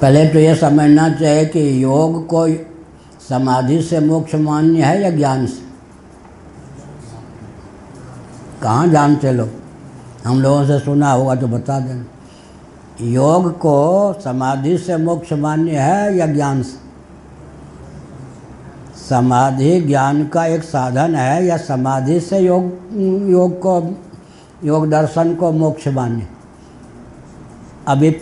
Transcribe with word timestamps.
पहले 0.00 0.28
तो 0.28 0.38
ये 0.38 0.54
समझना 0.54 1.08
चाहिए 1.08 1.46
कि 1.46 1.84
योग 1.84 2.26
को 2.26 2.48
समाधि 3.28 3.82
से 3.82 4.00
मोक्ष 4.00 4.34
मान्य 4.34 4.82
है 4.82 5.02
या 5.02 5.10
ज्ञान 5.10 5.46
से? 5.46 5.62
कहाँ 8.62 8.88
जानते 8.88 9.32
लोग? 9.32 9.48
हम 10.24 10.42
लोगों 10.42 10.66
से 10.66 10.78
सुना 10.78 11.12
होगा 11.12 11.34
तो 11.34 11.46
बता 11.46 11.80
देना। 11.80 12.04
योग 13.00 13.58
को 13.58 14.12
समाधि 14.24 14.78
से 14.78 14.96
मोक्ष 14.96 15.32
मान्य 15.32 15.76
है 15.76 16.16
या 16.16 16.26
ज्ञान 16.26 16.62
से? 16.62 16.78
समाधि 19.10 19.80
ज्ञान 19.80 20.26
का 20.26 20.46
एक 20.46 20.62
साधन 20.62 21.14
है 21.14 21.46
या 21.46 21.56
समाधि 21.56 22.20
से 22.20 22.38
योग 22.38 22.64
योग 23.30 23.58
को, 23.58 23.96
योग 24.64 24.90
दर्शन 24.90 25.34
को 25.34 25.52
मोक्ष 25.52 25.88
मान्य? 25.88 26.26
अभी 27.88 28.16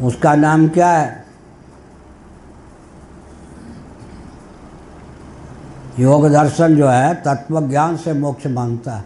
उसका 0.00 0.34
नाम 0.34 0.68
क्या 0.68 0.88
है? 0.88 1.24
योग 5.98 6.28
दर्शन 6.28 6.76
जो 6.76 6.88
है 6.88 7.14
तत्व 7.14 7.68
ज्ञान 7.68 7.96
से 7.96 8.12
मोक्ष 8.12 8.46
माँगता 8.46 8.92
है। 8.92 9.04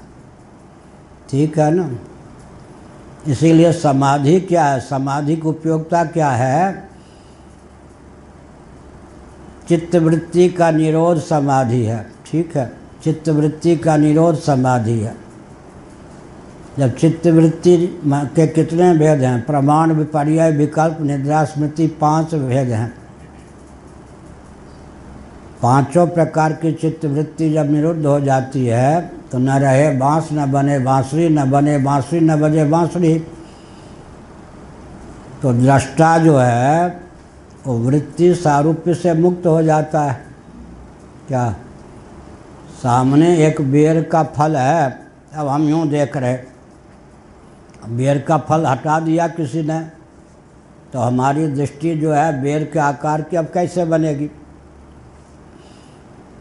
ठीक 1.30 1.58
है 1.58 1.70
ना? 1.74 1.90
इसीलिए 3.26 3.72
समाधि 3.72 4.40
क्या 4.40 4.64
है? 4.64 4.80
समाधि 4.80 5.36
की 5.36 5.48
उपयोगिता 5.48 6.04
क्या 6.04 6.30
है? 6.30 6.88
चित्तवृत्ति 9.68 10.48
का 10.48 10.70
निरोध 10.70 11.20
समाधि 11.20 11.84
है। 11.84 12.12
ठीक 12.30 12.56
है? 12.56 12.72
चित्तवृत्ति 13.04 13.76
का 13.76 13.96
निरोध 13.96 14.36
समाधि 14.36 15.00
है। 15.00 15.25
जब 16.78 16.94
चित्तवृत्ति 16.96 17.76
के 18.06 18.46
कितने 18.46 18.92
भेद 18.94 19.22
हैं? 19.22 19.40
प्रमाण 19.46 19.92
विपर्य 19.92 20.50
विकल्प, 20.50 20.98
निद्रा, 21.00 21.44
स्मृति, 21.44 21.86
पाँच 22.00 22.34
भेद 22.34 22.68
हैं। 22.68 22.92
पाँचों 25.62 26.06
प्रकार 26.06 26.52
की 26.52 26.72
चित्तवृत्ति 26.72 27.48
जब 27.50 27.70
निरुद्ध 27.70 28.04
हो 28.06 28.18
जाती 28.20 28.66
है 28.66 29.00
तो 29.32 29.38
न 29.38 29.50
रहे 29.50 29.90
बाँस, 29.98 30.28
न 30.32 30.50
बने 30.52 30.78
बांसुरी, 30.78 31.28
न 31.28 31.50
बने 31.50 31.78
बांसुरी, 31.78 32.20
न 32.20 32.36
बजे 32.40 32.64
बांसुरी। 32.64 33.18
तो 35.42 35.52
दृष्टा 35.52 36.16
जो 36.18 36.36
है, 36.38 36.88
वो 37.66 37.78
वृत्ति 37.78 38.34
सारूप्य 38.34 38.94
से 38.94 39.12
मुक्त 39.14 39.46
हो 39.46 39.62
जाता 39.62 40.02
है। 40.02 40.20
क्या? 41.28 41.50
सामने 42.82 43.36
एक 43.46 43.60
बेर 43.62 44.02
का 44.02 44.22
फल 44.36 44.56
है, 44.56 44.98
अब 45.34 45.48
हम 45.48 45.68
यूँ 45.68 45.86
देख 45.88 46.16
रहे 46.16 46.36
बेर 47.88 48.18
का 48.18 48.38
फल 48.38 48.66
हटा 48.66 49.00
दिया 49.00 49.26
किसी 49.28 49.62
ने 49.62 49.80
तो 50.92 50.98
हमारी 50.98 51.46
दृष्टि 51.46 51.94
जो 51.94 52.12
है 52.12 52.42
बेर 52.42 52.64
के 52.72 52.78
आकार 52.78 53.22
की 53.22 53.36
अब 53.36 53.44
कैसे 53.44 53.84
बनेगी? 53.84 54.30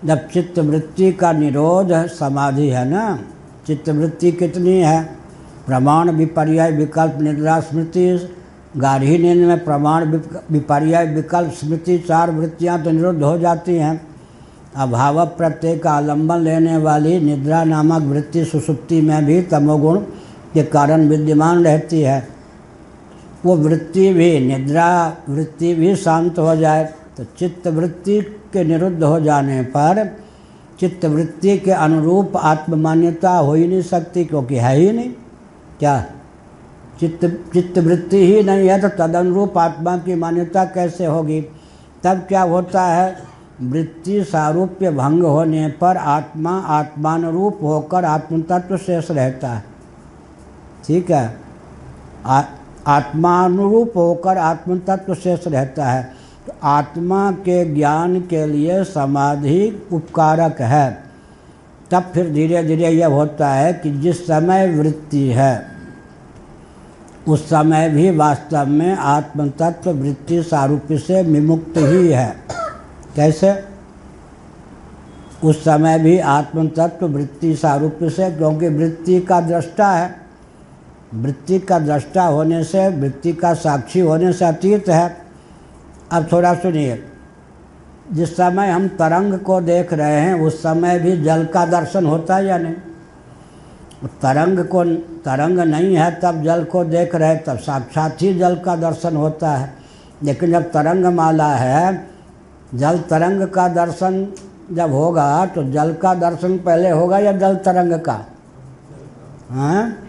जब 0.05 0.27
चित्तवृत्ति 0.27 1.11
का 1.11 1.31
निरोध 1.31 1.91
समाधि 2.07 2.67
है 2.69 2.89
ना, 2.89 3.19
चित्तवृत्ति 3.67 4.31
कितनी 4.31 4.79
है? 4.79 5.03
प्रमाण 5.65 6.11
विपर्य 6.11 6.69
विकल्प 6.71 7.17
निद्रा 7.21 7.59
स्मृति, 7.59 8.29
गाढ़ी 8.77 9.17
नींद 9.17 9.47
में 9.47 9.63
प्रमाण 9.63 10.05
विपर्य 10.51 11.03
विकल्प 11.05 11.53
स्मृति, 11.53 11.97
चार 11.97 12.31
वृत्तियाँ 12.31 12.83
तो 12.83 12.91
निरुद्ध 12.91 13.23
हो 13.23 13.37
जाती 13.37 13.75
हैं। 13.75 14.01
अभाव 14.75 15.25
प्रत्यय 15.27 15.77
का 15.77 15.91
आलंबन 15.91 16.37
लेने 16.37 16.77
वाली 16.77 17.19
निद्रा 17.19 17.63
नामक 17.63 18.01
वृत्ति 18.01 18.45
सुसुप्ति 18.45 19.01
में 19.01 19.25
भी 19.25 19.41
तमोगुण 19.41 19.99
के 20.55 20.63
कारण 20.63 21.07
विद्यमान 21.07 21.63
रहती 21.63 22.01
है। 22.01 22.27
वो 23.45 23.55
वृत्ति 23.57 24.11
भी 24.13 24.39
निद्रा, 24.39 25.17
वृत्ति 25.29 25.73
भी 25.75 25.95
शांत 25.95 26.39
हो 26.39 26.55
जाए 26.55 26.83
तो 27.17 27.23
चित्त 27.39 27.67
वृत्ति 27.67 28.19
के 28.53 28.63
निरुद्ध 28.63 29.03
हो 29.03 29.19
जाने 29.19 29.61
पर 29.75 30.05
चित्त 30.79 31.05
वृत्ति 31.05 31.57
के 31.57 31.71
अनुरूप 31.71 32.37
आत्ममान्यता 32.37 33.29
हो 33.29 33.53
ही 33.53 33.67
नहीं 33.67 33.81
सकती, 33.81 34.25
क्योंकि 34.25 34.55
है 34.55 34.75
ही 34.75 34.91
नहीं। 34.91 35.11
क्या? 35.79 36.03
चित्त 36.99 37.25
चित्त 37.53 37.77
वृत्ति 37.79 38.17
ही 38.17 38.41
नहीं 38.43 38.69
है 38.69 38.79
तो 38.81 38.89
तद 38.97 39.15
अनुरूप 39.15 39.57
आत्मा 39.57 39.95
की 39.97 40.15
मान्यता 40.15 40.65
कैसे 40.65 41.05
होगी? 41.05 41.41
तब 42.03 42.25
क्या 42.27 42.41
होता 42.43 42.83
है? 42.85 43.15
वृत्ति 43.61 44.23
सारूप्य 44.23 44.91
भंग 44.91 45.23
होने 45.23 45.67
पर 45.81 45.97
आत्मा 45.97 46.57
आत्मानुरूप 46.71 47.59
होकर 47.63 48.05
आत्मतत्व 48.05 48.77
शेष 48.77 49.11
रहता 49.11 49.49
है। 49.49 49.63
ठीक 50.87 51.11
है? 51.11 51.37
आत्मानुरूप 52.87 53.93
होकर 53.95 54.37
आत्म 54.37 54.79
तत्व 54.79 55.13
शेष 55.13 55.47
रहता 55.47 55.85
है। 55.85 56.03
तो 56.47 56.53
आत्मा 56.63 57.31
के 57.31 57.73
ज्ञान 57.75 58.19
के 58.21 58.45
लिए 58.45 58.83
समाधि 58.83 59.87
उपकारक 59.91 60.61
है। 60.61 61.03
तब 61.91 62.03
फिर 62.13 62.31
धीरे 62.33 62.63
धीरे 62.63 62.89
यह 62.89 63.07
होता 63.07 63.49
है 63.49 63.73
कि 63.73 63.91
जिस 63.91 64.27
समय 64.27 64.67
वृत्ति 64.75 65.27
है, 65.27 65.65
उस 67.27 67.45
समय 67.45 67.89
भी 67.89 68.11
वास्तव 68.11 68.65
में 68.65 68.95
आत्म 68.95 69.49
तत्व 69.49 69.91
वृत्ति 69.91 70.43
सारूप 70.43 70.87
से 70.91 71.21
विमुक्त 71.23 71.77
ही 71.77 72.07
है। 72.07 72.35
कैसे? 73.15 73.63
उस 75.43 75.63
समय 75.63 75.99
भी 75.99 76.19
आत्म 76.19 76.67
तत्व 76.67 77.07
वृत्ति 77.07 77.55
सारूप 77.55 77.97
से, 78.03 78.31
क्योंकि 78.31 78.67
वृत्ति 78.67 79.19
का 79.21 79.41
दृष्टा 79.41 79.91
है। 79.91 80.24
वृत्ति 81.13 81.59
का 81.59 81.79
दृष्टा 81.79 82.23
होने 82.23 82.63
से, 82.63 82.89
वृत्ति 82.89 83.33
का 83.33 83.53
साक्षी 83.53 83.99
होने 83.99 84.33
से 84.33 84.45
अतीत 84.45 84.89
है। 84.89 85.17
अब 86.11 86.27
थोड़ा 86.31 86.53
सुनिए। 86.53 87.03
जिस 88.13 88.33
समय 88.33 88.69
हम 88.69 88.87
तरंग 88.87 89.39
को 89.39 89.61
देख 89.61 89.93
रहे 89.93 90.19
हैं, 90.19 90.33
उस 90.41 90.59
समय 90.59 90.99
भी 90.99 91.23
जल 91.23 91.45
का 91.45 91.65
दर्शन 91.65 92.05
होता 92.05 92.35
है 92.35 92.45
या 92.45 92.57
नहीं? 92.57 92.73
तरंग 94.21 94.59
को, 94.59 94.83
तरंग 94.95 95.59
नहीं 95.59 95.95
है 95.95 96.19
तब 96.23 96.43
जल 96.43 96.63
को 96.63 96.83
देख 96.83 97.15
रहे, 97.15 97.35
तब 97.35 97.57
साक्षात 97.57 98.21
ही 98.21 98.37
जल 98.39 98.55
का 98.55 98.75
दर्शन 98.75 99.15
होता 99.15 99.51
है। 99.51 99.73
लेकिन 100.23 100.51
जब 100.51 100.61
तरंग 100.61 101.05
माला 101.05 101.55
है, 101.55 102.07
जल 102.75 102.99
तरंग 102.99 103.47
का 103.47 103.67
दर्शन 103.67 104.33
जब 104.71 104.91
होगा 104.91 105.45
तो 105.45 105.63
जल 105.63 105.93
का 105.93 106.13
दर्शन 106.13 106.57
पहले 106.57 106.89
होगा 106.89 107.19
या 107.19 107.31
जल 107.31 107.55
तरंग 107.55 107.93
का? 107.93 108.25
हाँ? 109.49 110.04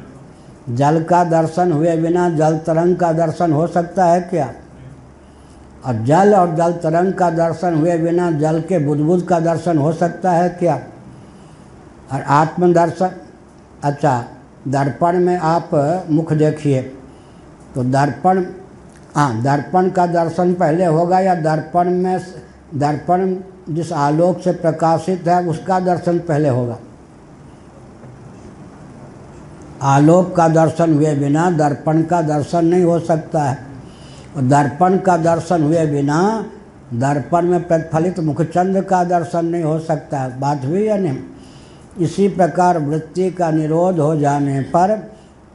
जल 0.69 1.03
का 1.03 1.23
दर्शन 1.25 1.73
हुए 1.73 1.97
बिना 1.97 2.29
जल 2.31 2.57
तरंग 2.59 2.97
का 2.97 3.13
दर्शन 3.13 3.53
हो 3.53 3.67
सकता 3.67 4.05
है 4.05 4.21
क्या? 4.21 4.53
और 5.87 5.95
जल 6.05 6.35
और 6.35 6.55
जल 6.55 6.73
तरंग 6.73 7.13
का 7.13 7.31
दर्शन 7.31 7.75
हुए 7.75 7.97
बिना 7.99 8.31
जल 8.31 8.61
के 8.61 8.79
बुदबुद 8.79 9.23
का 9.23 9.41
दर्शन 9.41 9.79
हो 9.79 9.93
सकता 9.93 10.33
है 10.33 10.49
क्या? 10.49 10.81
और 12.13 12.23
आत्म 12.23 12.73
दर्शन 12.75 13.11
अच्छा 13.85 14.25
दर्पण 14.69 15.19
में 15.19 15.37
आप 15.37 15.71
मुख 16.11 16.33
देखिए। 16.33 16.83
तो 17.75 17.85
दर्पण 17.85 18.45
हाँ 19.17 19.43
दर्पण 19.43 19.89
का 19.91 20.07
दर्शन 20.07 20.55
पहले 20.55 20.85
होगा 20.85 21.21
या 21.21 21.35
दर्पण 21.35 21.91
में, 21.91 22.21
दर्पण 22.75 23.37
जिस 23.71 23.93
आलोक 23.93 24.41
से 24.41 24.53
प्रकाशित 24.53 25.29
है 25.29 25.47
उसका 25.47 25.81
दर्शन 25.81 26.19
पहले 26.19 26.49
होगा? 26.49 26.79
आलोक 29.87 30.35
का 30.37 30.49
दर्शन 30.49 30.95
हुए 30.95 31.15
बिना 31.15 31.51
दर्पण 31.51 32.03
का 32.03 32.21
दर्शन 32.23 32.65
नहीं 32.65 32.85
हो 32.85 32.99
सकता 33.01 33.43
है। 33.43 33.59
और 34.37 34.43
दर्पण 34.43 34.99
का 34.99 35.17
दर्शन 35.17 35.63
हुए 35.63 35.87
बिना 35.87 36.21
दर्पण 36.95 37.47
में 37.47 37.67
प्रतिफलित 37.69 38.19
मुखचंद 38.21 38.81
का 38.83 39.05
दर्शन 39.05 39.47
नहीं 39.47 39.63
हो 39.63 39.79
सकता। 39.79 40.19
है 40.19 40.39
बात 40.41 40.65
हुई 40.65 40.83
या 40.83 40.97
नहीं? 40.97 41.19
इसी 42.01 42.29
प्रकार 42.29 42.79
वृत्ति 42.79 43.31
का 43.31 43.51
निरोध 43.51 43.99
हो 43.99 44.17
जाने 44.17 44.61
पर 44.61 44.97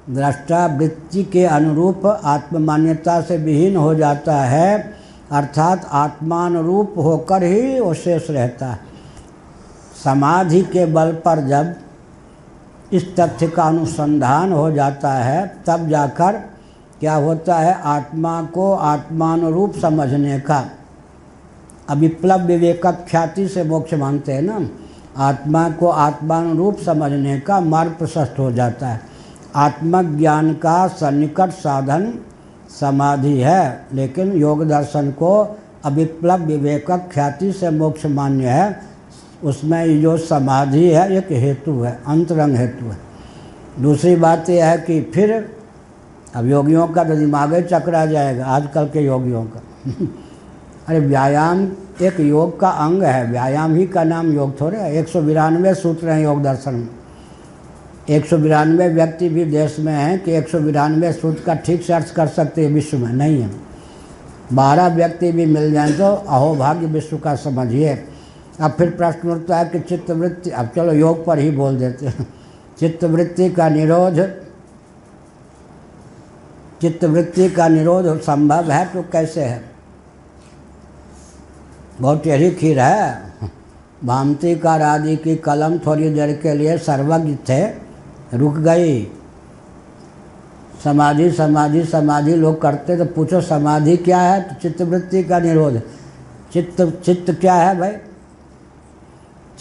दृष्टा 0.09 0.65
वृत्ति 0.65 1.23
के 1.23 1.45
अनुरूप 1.45 2.05
आत्ममान्यता 2.05 3.19
से 3.21 3.37
विहीन 3.37 3.75
हो 3.75 3.93
जाता 3.95 4.35
है, 4.35 4.93
अर्थात 5.31 5.87
आत्मानुरूप 5.91 6.93
होकर 6.97 7.43
ही 7.43 7.79
वो 7.79 7.93
शेष 7.93 8.29
रहता 8.29 8.67
है। 8.67 8.79
समाधि 10.03 10.61
के 10.61 10.85
बल 10.85 11.11
पर 11.25 11.47
जब 11.47 11.73
इस 12.93 13.15
तथ्य 13.15 13.47
का 13.47 13.63
अनुसंधान 13.63 14.51
हो 14.51 14.71
जाता 14.71 15.13
है, 15.13 15.47
तब 15.67 15.87
जाकर 15.89 16.37
क्या 16.99 17.15
होता 17.15 17.55
है, 17.55 17.73
आत्मा 17.81 18.41
को 18.43 18.71
आत्मानुरूप 18.73 19.75
समझने 19.75 20.39
का। 20.39 20.65
अविप्लव 21.89 22.41
विवेक 22.41 22.85
ख्याति 23.09 23.47
से 23.47 23.63
मोक्ष 23.63 23.93
मानते 23.93 24.33
हैं 24.33 24.41
ना 24.41 24.59
आत्मा 25.17 25.69
को 25.69 25.87
आत्मानुरूप 25.87 26.77
समझने 26.79 27.39
का 27.39 27.59
मार्ग 27.59 27.91
प्रशस्त 27.91 28.35
हो 28.39 28.51
जाता 28.51 28.87
है। 28.87 29.01
आत्मज्ञान 29.55 30.53
का 30.53 30.87
सन्निकट 30.87 31.49
साधन 31.49 32.13
समाधि 32.79 33.37
है, 33.37 33.87
लेकिन 33.93 34.31
योग 34.31 34.63
दर्शन 34.67 35.11
को 35.11 35.57
अभिप्लव 35.85 36.45
विवेक 36.45 36.91
ख्याति 37.11 37.51
से 37.51 37.69
मोक्ष 37.69 38.05
मान्य 38.05 38.49
है। 38.49 38.90
उसमें 39.43 40.01
जो 40.01 40.17
समाधि 40.17 40.89
है, 40.89 41.17
एक 41.17 41.27
हेतु 41.31 41.81
है, 41.81 41.99
अंतरंग 42.07 42.55
हेतु 42.55 42.85
है। 42.85 42.97
दूसरी 43.79 44.15
बात 44.15 44.49
यह 44.49 44.65
है 44.65 44.77
कि 44.77 45.11
फिर 45.15 45.55
अब 46.35 46.47
योगियों 46.47 46.87
का 46.87 47.03
तो 47.03 47.15
दिमाग 47.15 47.53
ही 47.53 47.61
चकरा 47.61 48.05
जाएगा, 48.05 48.45
आजकल 48.45 48.85
के 48.85 48.99
योगियों 48.99 49.43
का। 49.43 49.61
अरे 50.87 50.99
व्यायाम 50.99 51.71
एक 52.01 52.19
योग 52.19 52.59
का 52.59 52.69
अंग 52.69 53.03
है, 53.03 53.31
व्यायाम 53.31 53.75
ही 53.75 53.87
का 53.87 54.03
नाम 54.03 54.31
योग 54.31 54.61
थोड़े 54.61 54.77
है। 54.77 54.95
एक 54.95 55.07
सौ 55.07 55.21
बिरानवे 55.21 55.73
सूत्र 55.73 56.09
हैं 56.09 56.23
योग 56.23 56.43
दर्शन 56.43 56.73
में। 56.73 56.87
एक 58.09 58.25
सौ 58.25 58.37
बिरानवे 58.37 58.87
व्यक्ति 58.87 59.29
भी 59.29 59.45
देश 59.45 59.79
में 59.79 59.93
हैं 59.93 60.23
कि 60.23 60.31
एक 60.31 60.49
सौ 60.49 60.59
बिरानवे 60.59 61.13
सूत्र 61.13 61.43
का 61.43 61.53
ठीक 61.53 61.83
से 61.83 61.93
अर्थ 61.93 62.13
कर 62.13 62.27
सकते 62.27 62.65
हैं 62.65 62.71
विश्व 62.71 62.97
में, 62.97 63.13
नहीं 63.13 63.41
है। 63.41 63.51
बारह 64.53 64.87
व्यक्ति 64.87 65.31
भी 65.31 65.45
मिल 65.45 65.71
जाए 65.71 65.91
तो 65.91 66.15
अहोभाग्य 66.15 66.85
विश्व 66.85 67.17
का 67.17 67.35
समझिए। 67.35 68.03
अब 68.59 68.71
फिर 68.71 68.89
प्रश्न 68.89 69.31
उठता 69.31 69.57
है 69.57 69.65
कि 69.65 69.79
चित्तवृत्ति, 69.79 70.49
अब 70.49 70.69
चलो 70.75 70.93
योग 70.93 71.25
पर 71.25 71.39
ही 71.39 71.49
बोल 71.51 71.77
देते 71.77 72.05
हैं। 72.05 72.27
चित्तवृत्ति 72.79 73.49
का 73.49 73.69
निरोध, 73.69 74.19
चित्तवृत्ति 76.81 77.49
का 77.49 77.67
निरोध 77.67 78.19
संभव 78.21 78.71
है 78.71 78.85
तो 78.85 79.01
कैसे 79.11 79.43
है? 79.43 79.63
बहुत 82.01 82.23
टेढ़ी 82.23 82.51
खीर 82.51 82.79
है। 82.79 83.31
भामती 84.03 84.55
का 84.55 84.71
आदि 84.85 85.15
की 85.17 85.35
कलम 85.37 85.77
थोड़ी 85.79 86.09
देर 86.09 86.33
के 86.33 86.53
लिए 86.53 86.77
सर्वज्ञ 86.77 87.35
थे, 87.49 87.65
रुक 88.33 88.57
गई। 88.57 89.03
समाधि 90.83 91.29
समाधि 91.31 91.83
समाधि 91.85 92.35
लोग 92.35 92.61
करते 92.61 92.97
तो 92.97 93.05
पूछो, 93.05 93.41
समाधि 93.41 93.97
क्या 93.97 94.19
है? 94.19 94.41
तो 94.41 94.55
चित्तवृत्ति 94.61 95.23
का 95.23 95.39
निरोध। 95.39 95.81
चित्त 96.53 96.81
चित्त 97.05 97.31
क्या 97.31 97.53
है 97.53 97.77
भाई? 97.79 97.91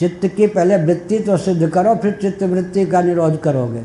चित्त 0.01 0.27
की 0.27 0.47
पहले 0.47 0.77
वृत्ति 0.77 1.19
तो 1.19 1.37
सिद्ध 1.37 1.69
करो, 1.69 1.95
फिर 1.95 2.19
चित्त 2.23 2.43
वृत्ति 2.43 2.87
का 2.87 3.03
निरोध 3.03 3.41
करोगे। 3.41 3.83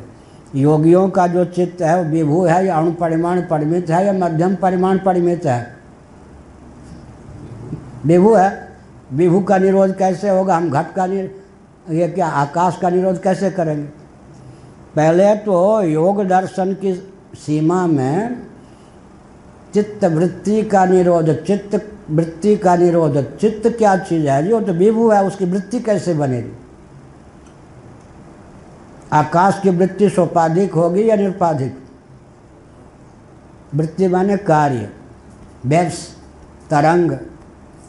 योगियों 0.55 1.09
का 1.09 1.27
जो 1.27 1.45
चित्त 1.45 1.81
है, 1.81 1.97
वो 1.97 2.09
विभू 2.09 2.43
है, 2.45 2.65
या 2.65 2.77
अणु 2.77 2.91
परिमाण 2.91 3.41
परिमित 3.41 3.89
है, 3.89 4.05
या 4.05 4.13
मध्यम 4.13 4.55
परिमाण 4.55 4.97
परिमित 4.97 5.45
है? 5.45 5.75
विभू 8.05 8.33
है। 8.33 8.69
विभू 9.13 9.39
का 9.39 9.57
निरोध 9.57 9.97
कैसे 9.97 10.29
होगा? 10.29 10.57
हम 10.57 10.69
घट 10.69 10.93
का 10.95 11.05
ये 11.05 12.07
क्या, 12.07 12.27
आकाश 12.27 12.77
का 12.81 12.89
निरोध 12.89 13.21
कैसे 13.21 13.49
करेंगे? 13.51 13.87
पहले 14.95 15.35
तो 15.35 15.81
योग 15.81 16.23
दर्शन 16.27 16.73
की 16.73 16.93
सीमा 17.35 17.87
में 17.87 18.41
चित्त 19.75 20.05
वृत्ति 20.05 20.63
का 20.63 20.85
निरोध, 20.85 21.43
चित्त 21.43 21.91
वृत्ति 22.09 22.55
का 22.55 22.75
निरोध। 22.75 23.37
चित्त 23.37 23.69
क्या 23.77 23.97
चीज़ 23.97 24.27
है? 24.27 24.47
जो 24.47 24.61
तो 24.61 24.73
विभू 24.73 25.09
है, 25.09 25.23
उसकी 25.23 25.45
वृत्ति 25.45 25.79
कैसे 25.79 26.13
बनेगी? 26.13 26.51
आकाश 29.13 29.59
की 29.63 29.69
वृत्ति 29.69 30.09
सोपाधिक 30.09 30.73
होगी 30.73 31.09
या 31.09 31.15
निरुपाधिक? 31.15 31.79
वृत्ति 33.75 34.07
माने 34.07 34.37
कार्य। 34.37 34.89
वेब्स 35.65 36.17
तरंग, 36.69 37.11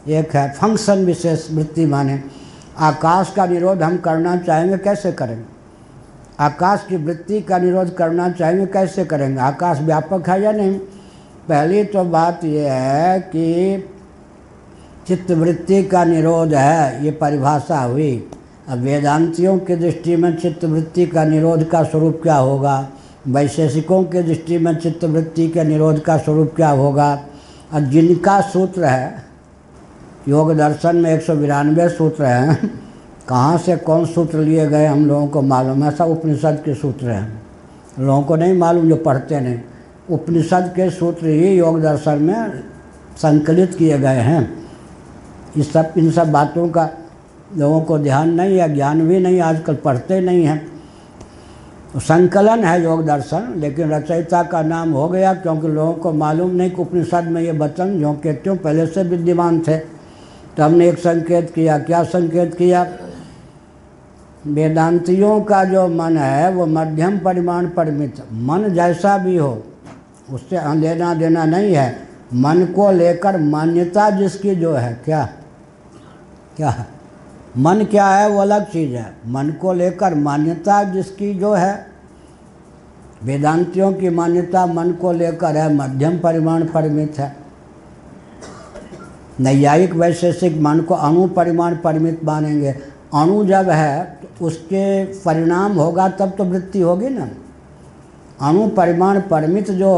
एक 0.07 0.35
है, 0.35 0.51
फ़ंक्शन 0.51 1.05
विशेष 1.05 1.51
वृत्ति 1.51 1.85
माने। 1.85 2.23
आकाश 2.77 3.33
का 3.35 3.45
निरोध 3.45 3.83
हम 3.83 3.97
करना 3.97 4.37
चाहेंगे, 4.37 4.77
कैसे 4.77 5.11
करेंगे? 5.11 5.45
आकाश 6.39 6.85
की 6.89 6.95
वृत्ति 6.95 7.41
का 7.41 7.57
निरोध 7.57 7.95
करना 7.95 8.29
चाहेंगे, 8.29 8.65
कैसे 8.65 9.05
करेंगे? 9.05 9.41
आकाश 9.41 9.79
व्यापक 9.79 10.29
है 10.29 10.41
या 10.41 10.51
नहीं? 10.51 10.79
पहली 11.49 11.83
तो 11.83 12.03
बात 12.03 12.43
यह 12.43 12.73
है 12.73 13.19
कि 13.19 13.83
चित्तवृत्ति 15.07 15.83
का 15.83 16.03
निरोध 16.03 16.53
है, 16.53 17.05
ये 17.05 17.11
परिभाषा 17.11 17.79
हुई। 17.79 18.29
अब 18.69 18.79
वेदांतियों 18.79 19.59
की 19.59 19.75
दृष्टि 19.75 20.15
में 20.15 20.37
चित्तवृत्ति 20.37 21.05
का 21.05 21.23
निरोध 21.23 21.69
का 21.69 21.83
स्वरूप 21.83 22.19
क्या 22.23 22.35
होगा? 22.35 22.89
वैशेषिकों 23.27 24.03
की 24.03 24.21
दृष्टि 24.21 24.57
में 24.57 24.75
चित्तवृत्ति 24.75 25.47
के 25.49 25.63
निरोध 25.63 25.99
का 25.99 26.17
स्वरूप 26.17 26.53
क्या 26.55 26.69
होगा? 26.69 27.19
और 27.73 27.81
जिनका 27.81 28.41
सूत्र 28.41 28.83
है, 28.83 29.23
योग 30.27 30.53
दर्शन 30.53 30.95
में 30.95 31.11
एक 31.11 31.21
सौ 31.21 31.35
बिरानवे 31.35 31.89
सूत्र 31.89 32.25
हैं, 32.25 32.79
कहाँ 33.29 33.57
से 33.57 33.77
कौन 33.77 34.05
सूत्र 34.05 34.37
लिए 34.37 34.67
गए 34.67 34.85
हम 34.85 35.05
लोगों 35.05 35.27
को 35.27 35.41
मालूम 35.41 35.83
है? 35.83 35.91
सब 35.91 36.05
उपनिषद 36.05 36.61
के 36.65 36.73
सूत्र 36.73 37.09
हैं। 37.09 37.41
लोगों 37.99 38.21
को 38.21 38.35
नहीं 38.35 38.57
मालूम, 38.57 38.89
जो 38.89 38.95
पढ़ते 38.95 39.39
नहीं। 39.39 39.59
उपनिषद 40.11 40.71
के 40.75 40.89
सूत्र 40.89 41.27
ही 41.27 41.57
योग 41.57 41.81
दर्शन 41.81 42.21
में 42.21 42.63
संकलित 43.17 43.75
किए 43.75 43.97
गए 43.99 44.19
हैं। 44.19 44.67
इस 45.57 45.73
सब, 45.73 45.93
इन 45.97 46.11
सब 46.11 46.31
बातों 46.31 46.69
का 46.69 46.89
लोगों 47.57 47.81
को 47.81 47.99
ध्यान 47.99 48.29
नहीं 48.29 48.57
है 48.57 48.73
ज्ञान 48.73 49.07
भी 49.07 49.19
नहीं, 49.19 49.41
आजकल 49.41 49.75
पढ़ते 49.75 50.19
नहीं 50.21 50.45
हैं। 50.45 50.71
तो 51.93 51.99
संकलन 51.99 52.63
है 52.63 52.83
योग 52.83 53.05
दर्शन, 53.05 53.53
लेकिन 53.57 53.91
रचयिता 53.91 54.43
का 54.43 54.61
नाम 54.61 54.91
हो 54.91 55.07
गया 55.09 55.33
क्योंकि 55.33 55.67
लोगों 55.67 55.93
को 55.93 56.11
मालूम 56.13 56.51
नहीं 56.51 56.71
कि 56.71 56.81
उपनिषद 56.81 57.23
में 57.23 57.41
ये 57.41 57.51
वचन 57.51 57.99
जो 57.99 58.13
के 58.13 58.33
त्यों 58.33 58.55
पहले 58.57 58.87
से 58.87 59.03
विद्यमान 59.03 59.59
थे। 59.59 59.77
तो 59.77 60.63
हमने 60.63 60.89
एक 60.89 60.97
संकेत 60.97 61.51
किया, 61.55 61.79
क्या 61.79 62.03
संकेत 62.03 62.55
किया? 62.55 62.87
वेदांतियों 64.47 65.41
का 65.41 65.63
जो 65.63 65.87
मन 65.87 66.17
है, 66.17 66.51
वो 66.51 66.65
मध्यम 66.65 67.19
परिमाण 67.19 67.67
परिमित, 67.67 68.15
मन 68.33 68.69
जैसा 68.69 69.17
भी 69.17 69.37
हो 69.37 69.63
उससे 70.31 70.75
लेना 70.75 71.13
देना 71.13 71.45
नहीं 71.45 71.73
है। 71.73 72.07
मन 72.33 72.65
को 72.65 72.91
लेकर 72.91 73.37
मान्यता 73.37 74.09
जिसकी 74.09 74.55
जो 74.55 74.73
है, 74.73 75.01
क्या? 75.05 75.29
क्या? 76.57 76.69
है 76.69 76.87
मन 77.57 77.85
क्या 77.91 78.07
है? 78.07 78.29
वो 78.29 78.41
अलग 78.41 78.65
चीज़ 78.65 78.95
है। 78.95 79.13
मन 79.27 79.49
को 79.61 79.73
लेकर 79.73 80.15
मान्यता 80.15 80.83
जिसकी 80.83 81.33
जो 81.33 81.53
है, 81.53 81.87
वेदांतियों 83.23 83.93
की 83.93 84.09
मान्यता 84.09 84.65
मन 84.65 84.91
को 84.91 85.11
लेकर 85.11 85.57
है। 85.57 85.73
मध्यम 85.73 86.19
परिमाण 86.19 86.63
परिमित 86.63 87.19
है। 87.19 87.35
नैयायिक 89.39 89.93
वैशेषिक 89.93 90.61
मन 90.61 90.79
को 90.79 90.93
अणु 90.93 91.27
परिमाण 91.27 91.75
परिमित 91.75 92.23
मानेंगे। 92.23 92.71
अणु 93.13 93.45
जब 93.45 93.69
है 93.69 94.19
तो 94.39 94.45
उसके 94.45 95.05
परिणाम 95.05 95.71
होगा, 95.71 96.09
तब 96.09 96.33
तो 96.37 96.43
वृत्ति 96.43 96.81
होगी 96.81 97.09
ना। 97.09 97.27
अणु 98.39 98.67
परिमाण 98.67 99.19
परिमित 99.21 99.71
जो 99.71 99.93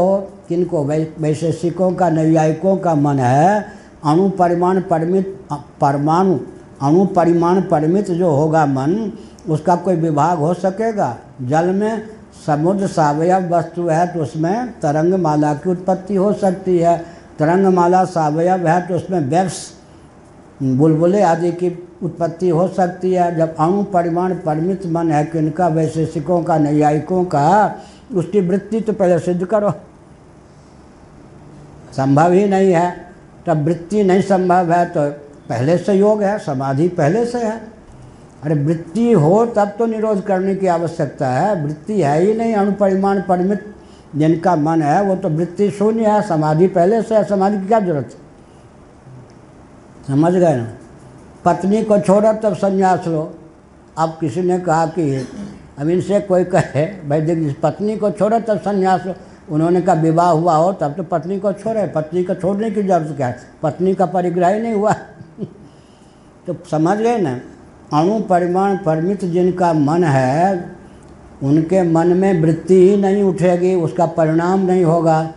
किनको 0.48 0.84
वैशेषिकों 0.84 1.92
का, 1.92 2.08
नैयायिकों 2.10 2.76
का 2.76 2.94
मन 2.94 3.18
है 3.18 3.60
अणु 4.04 4.28
परिमाण 4.30 4.80
परिमित, 4.80 5.36
परमाणु 5.80 6.38
अणु 6.82 7.04
परिमाण 7.06 7.60
परिमित 7.62 8.10
जो 8.10 8.30
होगा 8.30 8.64
मन, 8.66 9.12
उसका 9.48 9.76
कोई 9.76 9.96
विभाग 9.96 10.38
हो 10.38 10.54
सकेगा। 10.54 11.16
जल 11.42 11.66
में 11.74 12.02
समुद्र 12.46 12.86
सावयव 12.86 13.54
वस्तु 13.54 13.86
है 13.88 14.06
तो 14.06 14.22
उसमें 14.22 14.70
तरंग 14.80 15.14
माला 15.14 15.52
की 15.54 15.70
उत्पत्ति 15.70 16.14
हो 16.16 16.32
सकती 16.32 16.78
है। 16.78 16.96
तरंग 17.38 17.66
माला 17.66 18.04
सावयव 18.06 18.66
है 18.68 18.80
तो 18.88 18.94
उसमें 18.96 19.20
वेब्स 19.20 19.60
बुलबुले 20.62 21.22
आदि 21.22 21.52
की 21.52 21.68
उत्पत्ति 22.02 22.48
हो 22.48 22.66
सकती 22.68 23.12
है। 23.12 23.34
जब 23.36 23.54
अणु 23.56 23.82
परिमाण 23.92 24.34
परिमित 24.36 24.86
मन 24.86 25.10
है 25.12 25.24
किनका 25.24 25.68
वैशेषिकों 25.68 26.42
का, 26.42 26.58
नैयायिकों 26.58 27.24
का 27.24 27.80
उसकी 28.14 28.40
वृत्ति 28.40 28.80
तो 28.80 28.92
पहले 28.92 29.18
सिद्ध 29.18 29.44
करो। 29.44 29.70
संभव 31.92 32.32
ही 32.32 32.46
नहीं 32.46 32.72
है। 32.72 32.90
तब 33.46 33.64
वृत्ति 33.64 34.02
नहीं 34.02 34.22
संभव 34.22 34.72
है 34.72 34.84
तो 34.86 35.10
पहले 35.48 35.76
से 35.78 35.94
योग 35.94 36.22
है, 36.22 36.38
समाधि 36.38 36.88
पहले 36.88 37.24
से 37.26 37.38
है। 37.38 37.60
अरे 38.42 38.54
वृत्ति 38.54 39.12
हो 39.12 39.46
तब 39.46 39.72
तो 39.78 39.86
निरोध 39.86 40.24
करने 40.26 40.54
की 40.54 40.66
आवश्यकता 40.66 41.28
है। 41.28 41.64
वृत्ति 41.64 42.00
है 42.02 42.20
ही 42.22 42.34
नहीं 42.34 42.54
अणुपरिमाण 42.54 43.20
परिमित 43.20 43.74
जिनका 44.16 44.56
मन 44.56 44.82
है, 44.82 45.02
वो 45.02 45.16
तो 45.16 45.28
वृत्ति 45.28 45.70
शून्य 45.70 46.06
है, 46.06 46.22
समाधि 46.22 46.66
पहले 46.66 47.02
से 47.02 47.16
है, 47.16 47.24
समाधि 47.24 47.58
की 47.58 47.66
क्या 47.66 47.80
ज़रूरत 47.80 48.04
है? 48.04 48.28
समझ 50.06 50.32
गए 50.32 50.56
ना? 50.56 50.68
पत्नी 51.44 51.82
को 51.84 51.98
छोड़ो 51.98 52.32
तब 52.32 52.54
संन्यास 52.54 53.06
लो। 53.06 53.34
अब 53.98 54.16
किसी 54.20 54.42
ने 54.42 54.58
कहा 54.58 54.86
कि 54.86 55.16
अब 55.80 55.88
इनसे 55.88 56.20
कोई 56.20 56.44
कहे, 56.44 57.08
भाई 57.08 57.20
देख 57.20 57.60
पत्नी 57.62 57.96
को 57.96 58.10
छोड़े, 58.10 58.40
तब 58.40 58.58
संन्यास 58.58 59.04
उन्होंने 59.50 59.80
कहा, 59.80 59.94
विवाह 59.94 60.30
हुआ 60.30 60.56
हो, 60.56 60.72
तब 60.72 60.94
तो 60.94 61.02
पत्नी 61.02 61.38
को 61.38 61.52
छोड़े, 61.52 61.86
पत्नी 61.86 62.24
को 62.24 62.34
छोड़ने 62.34 62.70
की 62.70 62.82
ज़रूरत 62.82 63.16
क्या 63.16 63.26
है? 63.26 63.38
पत्नी 63.62 63.94
का 63.94 64.06
परिग्रह 64.06 64.48
ही 64.48 64.60
नहीं 64.60 64.74
हुआ। 64.74 64.92
तो 66.46 66.56
समझ 66.70 66.98
गए 66.98 67.18
ना? 67.18 67.40
अणु 67.92 68.20
परिमाण 68.20 68.76
परिमित 68.76 69.24
जिनका 69.24 69.72
मन 69.72 70.04
है, 70.04 70.70
उनके 71.42 71.82
मन 71.82 72.06
में 72.06 72.42
वृत्ति 72.42 72.90
ही 72.90 72.96
नहीं 72.96 73.22
उठेगी, 73.22 73.74
उसका 73.74 74.06
परिणाम 74.06 74.60
नहीं 74.60 74.84
होगा। 74.84 75.32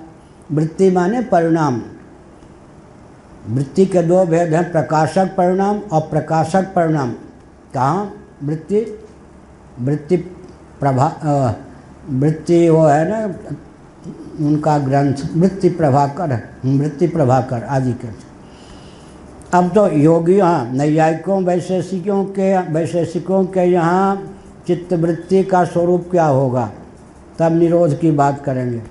वृत्ति 0.51 0.91
माने 0.91 1.21
परिणाम। 1.21 1.81
वृत्ति 3.49 3.85
के 3.85 4.01
दो 4.01 4.25
भेद 4.25 4.53
हैं, 4.53 4.71
प्रकाशक 4.71 5.25
परिणाम 5.25 5.79
और 5.79 6.01
प्रकाशक 6.01 6.63
परिणाम। 6.63 7.11
कहाँ? 7.73 8.13
वृत्ति 8.43 8.99
वृत्ति 9.79 10.17
प्रभा 10.79 11.07
वृत्ति 12.09 12.69
वो 12.69 12.85
है 12.85 13.09
ना, 13.09 13.25
उनका 14.39 14.77
ग्रंथ 14.77 15.13
वृत्ति 15.37 15.69
प्रभाकर 15.69 16.39
वृत्ति 16.65 17.07
प्रभाकर 17.07 17.63
आदि 17.63 17.93
के। 17.93 18.07
अब 19.53 19.69
तो 19.69 19.87
योगी 19.87 20.39
हाँ 20.39 20.71
नैयायिकों, 20.71 21.43
वैशेषिकों 21.43 22.23
के 22.25 22.57
वैशेषिकों 22.71 23.43
के 23.45 23.63
यहाँ 23.63 24.33
चित्तवृत्ति 24.67 25.43
का 25.43 25.63
स्वरूप 25.63 26.07
क्या 26.11 26.25
होगा? 26.25 26.69
तब 27.39 27.51
निरोध 27.51 27.99
की 27.99 28.11
बात 28.11 28.43
करेंगे। 28.45 28.81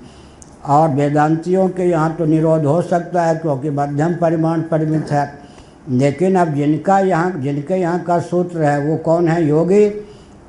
और 0.69 0.89
वेदांतियों 0.89 1.69
के 1.69 1.83
यहाँ 1.83 2.15
तो 2.17 2.25
निरोध 2.25 2.65
हो 2.65 2.81
सकता 2.83 3.23
है, 3.23 3.35
क्योंकि 3.35 3.71
मध्यम 3.71 4.15
परिमाण 4.15 4.63
परिमित 4.63 5.11
है। 5.11 5.43
लेकिन 5.91 6.37
अब 6.37 6.55
जिनका 6.55 6.99
यहाँ, 6.99 7.31
जिनके 7.41 7.75
यहाँ 7.75 8.03
का 8.03 8.19
सूत्र 8.21 8.63
है, 8.63 8.79
वो 8.87 8.97
कौन 8.97 9.29
है? 9.29 9.45
योगी। 9.45 9.89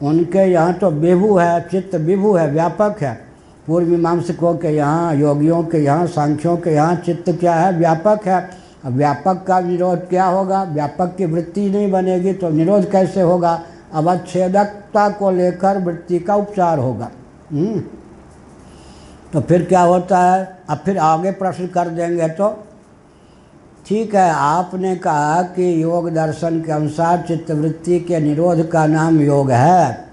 उनके 0.04 0.40
यहाँ 0.40 0.74
तो 0.74 0.90
विभु 0.90 1.38
है, 1.38 1.62
चित्त 1.62 1.96
विभु 1.96 2.34
है, 2.34 2.52
व्यापक 2.52 2.96
है। 3.02 3.14
पूर्व 3.68 3.88
मीमांसकों 3.88 4.56
के 4.56 4.68
यहाँ, 4.68 5.16
योगियों 5.16 5.64
के 5.64 5.78
यहाँ, 5.78 6.08
सांख्यों 6.08 6.58
के 6.58 6.70
यहाँ 6.70 6.96
चित्त 6.96 7.30
क्या 7.40 7.54
है? 7.54 7.78
व्यापक 7.78 8.28
है। 8.28 8.50
व्यापक 8.86 9.44
का 9.48 9.60
निरोध 9.60 10.10
क्या 10.10 10.26
होगा? 10.26 10.64
व्यापक 10.64 11.16
की 11.18 11.26
वृत्ति 11.26 11.70
नहीं 11.70 11.92
बनेगी 11.92 12.34
तो 12.34 12.50
निरोध 12.50 12.92
कैसे 12.92 13.22
होगा? 13.22 13.62
अवच्छेदकता 13.94 15.10
को 15.10 15.32
लेकर 15.32 15.78
वृत्ति 15.78 16.20
का 16.20 16.36
उपचार 16.36 16.80
होगा। 16.80 17.10
हम्म। 17.52 17.80
तो 19.34 19.42
फिर 19.42 19.66
क्या 19.66 19.82
होता 19.82 20.20
है? 20.20 20.58
अब 20.70 20.78
फिर 20.78 20.98
आगे 20.98 21.32
प्रश्न 21.32 21.68
कर 21.68 21.88
देंगे 21.88 22.28
तो? 22.28 22.64
ठीक 23.88 24.16
है, 24.16 24.30
आपने 24.30 24.96
कहा 24.96 25.42
कि 25.42 25.84
योग 25.84 26.10
दर्शन 26.10 26.62
के 26.62 26.72
अनुसार 26.72 27.26
चित्तवृत्ति 27.28 28.00
के 28.00 28.20
निरोध 28.20 28.70
का 28.70 28.86
नाम 28.88 29.20
योग 29.22 29.52
है। 29.52 30.08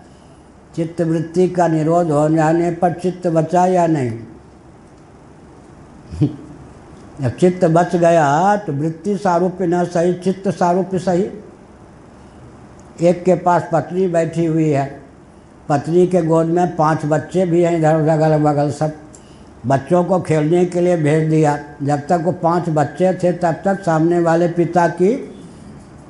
चित्तवृत्ति 0.77 1.49
का 1.49 1.69
निरोध 1.69 2.11
हो 2.11 2.29
जाने 2.29 2.71
पर 2.71 2.93
चित्त 2.93 3.27
बचा 3.27 3.67
या 3.67 3.87
नहीं? 3.87 4.11
जब 7.21 7.37
चित्त 7.37 7.65
बच 7.65 7.97
गया 7.97 8.57
तो 8.57 8.73
वृत्ति 8.73 9.17
सारूप्य 9.17 9.67
न 9.67 9.85
सही, 9.85 10.15
चित्त 10.15 10.49
सारूप्य 10.49 10.99
सही। 10.99 11.31
एक 13.03 13.25
के 13.25 13.35
पास 13.35 13.69
पत्नी 13.73 14.07
बैठी 14.07 14.45
हुई 14.47 14.69
है। 14.69 15.01
पत्नी 15.69 16.07
के 16.07 16.23
गोद 16.23 16.47
में 16.47 16.77
पाँच 16.77 17.01
बच्चे 17.05 17.47
भी 17.47 17.63
हैं 17.63 17.79
इधर 17.79 17.97
उधर 17.97 18.09
अगल 18.09 18.39
बगल 18.39 18.71
सब। 18.71 18.93
बच्चों 19.67 20.05
को 20.05 20.21
खेलने 20.21 20.65
के 20.65 20.81
लिए 20.81 20.97
भेज 20.97 21.29
दिया। 21.31 21.59
जब 21.83 22.07
तक 22.07 22.21
वो 22.25 22.33
पाँच 22.33 22.69
बच्चे 22.69 23.13
थे, 23.15 23.33
तब 23.33 23.55
तक 23.65 23.81
सामने 23.81 24.19
वाले 24.19 24.49
पिता 24.49 24.89
की 24.89 25.15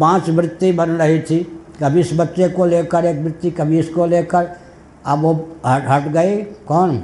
पाँच 0.01 0.31
वृत्ति 0.31 0.73
बन 0.73 0.91
रही 0.91 1.19
थी। 1.21 1.39
कभी 1.83 2.01
इस 2.01 2.11
बच्चे 2.15 2.49
को 2.49 2.65
लेकर, 2.67 3.05
एक 3.05 3.19
वृत्ति 3.19 3.51
कभी 3.51 3.79
इसको 3.79 4.07
लेकर, 4.07 4.49
अब 5.07 5.23
वो 5.23 5.33
हट 5.67 5.89
हट 5.89 6.09
गई। 6.09 6.37
कौन? 6.69 7.03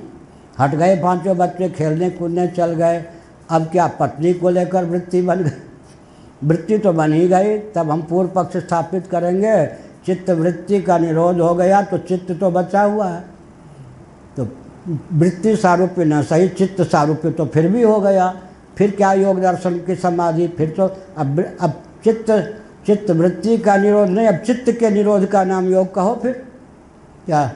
हट 0.59 0.75
गए 0.75 0.97
पाँचों 0.97 1.37
बच्चे, 1.37 1.69
खेलने 1.69 2.11
कूदने 2.11 2.47
चल 2.49 2.73
गए। 2.73 3.05
अब 3.51 3.65
क्या, 3.65 3.87
पत्नी 3.87 4.33
को 4.33 4.51
लेकर 4.51 4.85
वृत्ति 4.85 5.23
बन 5.23 5.43
गई? 5.43 5.51
वृत्ति 6.45 6.79
तो 6.79 6.93
बन 6.93 7.13
ही 7.13 7.29
गई। 7.29 7.59
तब 7.59 7.91
हम 7.91 8.03
पूर्व 8.03 8.29
पक्ष 8.29 8.57
स्थापित 8.57 9.07
करेंगे। 9.07 9.67
चित्त 10.07 10.31
वृत्ति 10.31 10.81
का 10.83 10.99
निरोध 10.99 11.41
हो 11.41 11.55
गया 11.55 11.83
तो 11.83 11.99
चित्त 11.99 12.33
तो 12.41 12.51
बचा 12.51 12.83
हुआ 12.83 13.09
है। 13.09 13.25
वृत्ति 14.89 15.55
सारूप्य 15.57 16.05
न, 16.05 16.23
सही 16.23 16.49
चित्त 16.49 16.83
सारूप्य 16.83 17.31
तो 17.31 17.47
फिर 17.47 17.69
भी 17.69 17.83
हो 17.83 18.01
गया। 18.01 18.35
फिर 18.79 18.91
क्या 18.91 19.13
योग 19.13 19.41
दर्शन 19.41 19.79
की 19.79 19.95
समाधि? 19.97 20.47
फिर 20.49 20.75
तो 20.77 20.87
अब 21.19 21.45
अब 21.61 21.83
चित्त 22.05 22.31
चित्त 22.87 23.11
वृत्ति 23.11 23.57
का 23.59 23.77
निरोध 23.77 24.09
नहीं, 24.09 24.27
अब 24.27 24.37
चित्त 24.37 24.71
के 24.71 24.91
निरोध 24.91 25.27
का 25.27 25.45
नाम 25.45 25.71
योग 25.71 25.95
कहो 25.95 26.15
फिर। 26.23 26.33
क्या? 27.27 27.51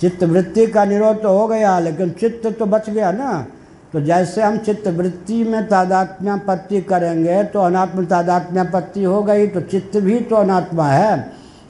चित्त 0.00 0.22
वृत्ति 0.24 0.66
का 0.66 0.84
निरोध 0.84 1.22
तो 1.22 1.38
हो 1.38 1.46
गया, 1.48 1.78
लेकिन 1.78 2.10
चित्त 2.10 2.46
तो 2.58 2.66
बच 2.66 2.90
गया 2.90 3.10
ना। 3.12 3.46
तो 3.92 4.00
जैसे 4.00 4.42
हम 4.42 4.58
चित्त 4.58 4.88
वृत्ति 4.88 5.42
में 5.44 5.66
तादात्म्यापत्ति 5.68 6.80
करेंगे 6.80 7.42
तो 7.44 7.60
अनात्म 7.60 8.04
तादात्म्यापत्ति 8.04 9.04
हो 9.04 9.22
गई 9.22 9.46
तो 9.46 9.60
चित्त 9.60 9.96
भी 9.96 10.18
तो 10.20 10.36
अनात्मा 10.36 10.86
है। 10.86 11.18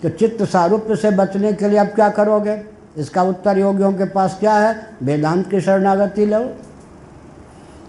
तो 0.03 0.09
चित्त 0.11 0.43
सारूप्य 0.43 0.97
से 0.97 1.11
बचने 1.11 1.53
के 1.53 1.69
लिए 1.69 1.79
अब 1.79 1.87
क्या 1.87 2.09
करोगे? 2.11 2.57
इसका 2.97 3.23
उत्तर 3.23 3.59
योगियों 3.59 3.93
के 3.93 4.05
पास 4.05 4.37
क्या 4.41 4.55
है? 4.55 4.75
वेदांत 5.03 5.51
की 5.51 5.61
शरणागति 5.61 6.27
लो। 6.27 6.41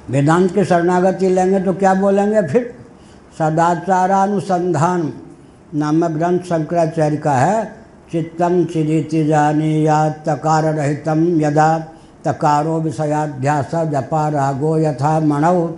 वेदांत 0.09 0.53
की 0.53 0.65
शरणागति 0.65 1.29
लेंगे 1.29 1.59
तो 1.59 1.73
क्या 1.73 1.93
बोलेंगे 1.93 2.41
फिर? 2.47 2.73
सदाचारानुसंधान 3.39 5.11
नामक 5.73 6.11
ग्रंथ 6.11 6.39
शंकराचार्य 6.39 7.17
का 7.17 7.33
है। 7.33 7.63
चित्तम 8.11 8.63
चिदिति 8.65 9.23
जानी 9.25 9.87
या 9.87 10.09
तकार 10.27 10.63
रहितम 10.65 11.19
यदा, 11.41 11.77
तकारो 12.25 12.79
विषयाध्यास 12.79 13.71
जपा 13.91 14.27
रागो 14.29 14.77
यथा 14.77 15.19
मणव 15.19 15.73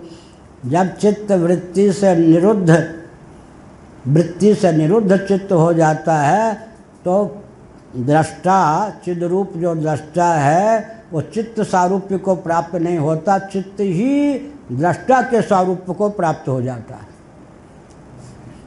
जब 0.66 0.96
चित्त 0.96 1.32
वृत्ति 1.32 1.92
से 1.92 2.14
निरुद्ध, 2.16 2.70
वृत्ति 4.06 4.54
से 4.54 4.72
निरुद्ध 4.72 5.16
चित्त 5.18 5.52
हो 5.52 5.72
जाता 5.72 6.16
है 6.16 6.54
तो 7.04 7.41
दृष्टा 7.96 8.90
चिद्रूप 9.04 9.52
जो 9.56 9.74
दृष्टा 9.74 10.34
है, 10.34 11.02
वो 11.12 11.20
चित्त 11.20 11.62
सारूप्य 11.62 12.18
को 12.18 12.34
प्राप्त 12.34 12.74
नहीं 12.74 12.98
होता, 12.98 13.38
चित्त 13.38 13.80
ही 13.80 14.34
दृष्टा 14.72 15.22
के 15.22 15.42
स्वरूप 15.42 15.90
को 15.90 16.08
प्राप्त 16.08 16.48
हो 16.48 16.62
जाता 16.62 16.94
है। 16.94 17.12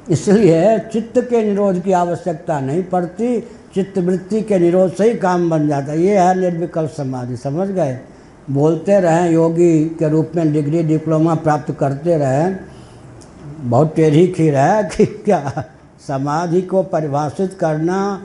इसलिए 0.10 0.79
चित्त 0.79 1.20
के 1.20 1.44
निरोध 1.44 1.84
की 1.84 1.91
आवश्यकता 1.91 2.60
नहीं 2.60 2.84
पड़ती, 2.84 3.39
चित्त 3.74 3.98
वृत्ति 3.98 4.41
के 4.41 4.60
निरोध 4.60 4.94
से 4.94 5.12
ही 5.12 5.17
काम 5.17 5.50
बन 5.50 5.67
जाता 5.67 5.91
है। 5.91 6.01
ये 6.01 6.20
है 6.20 6.39
निर्विकल्प 6.39 6.89
समाधि, 6.89 7.38
समझ 7.38 7.67
गए? 7.67 8.00
बोलते 8.50 9.00
रहें, 9.00 9.32
योगी 9.32 9.86
के 9.86 10.10
रूप 10.10 10.32
में 10.36 10.53
डिग्री, 10.53 10.84
डिप्लोमा 10.84 11.36
प्राप्त 11.36 11.72
करते 11.72 12.17
रहें। 12.17 12.60
बहुत 13.60 13.96
टेढ़ी 13.96 14.27
खीर 14.27 14.55
है 14.55 14.84
कि 14.84 15.05
क्या? 15.05 15.63
समाधि 16.08 16.62
को 16.62 16.84
परिभाषित 16.84 17.53
करना 17.53 18.22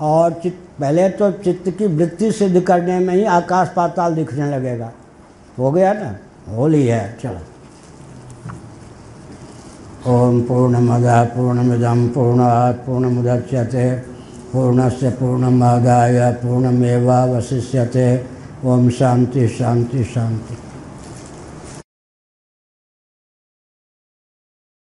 और 0.00 0.32
चित्त 0.32 0.80
पहले 0.80 1.08
तो 1.08 1.32
चित्त 1.32 1.70
की 1.70 1.86
वृत्ति 1.86 2.32
सिद्ध 2.32 2.60
करने 2.60 2.98
में 2.98 3.14
ही 3.14 3.24
आकाश 3.24 3.68
पाताल 3.76 4.14
दिखने 4.14 4.50
लगेगा। 4.50 4.92
हो 5.58 5.72
गया 5.72 5.92
ना? 5.92 6.16
होली 6.54 6.86
है, 6.86 7.18
चलो। 7.22 7.38
ओम 10.06 10.42
पूर्णमद 10.42 11.32
पूर्णमिदम 11.36 12.08
पूर्णात्, 12.08 12.76
पूर्णमुदच्यते। 12.76 13.94
पूर्णस्य 14.52 15.10
पूर्णमादाय, 15.10 16.32
पूर्णमेवावशिष्यते। 16.32 18.24
ओम 18.64 18.90
शांति 18.90 19.48
शांति 19.48 20.04
शांति 20.04 20.58